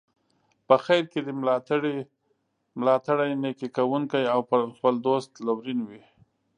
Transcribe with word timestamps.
په 0.67 0.75
خیر 0.85 1.03
کې 1.11 1.19
دي 1.25 1.33
ملاتړی، 2.79 3.29
نیکي 3.43 3.67
کوونکی 3.77 4.23
او 4.33 4.39
پر 4.49 4.59
خپل 4.75 4.93
دوست 5.07 5.31
لورین 5.45 5.79
وي. 5.89 6.01